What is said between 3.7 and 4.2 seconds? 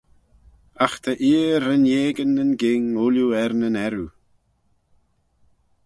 earroo.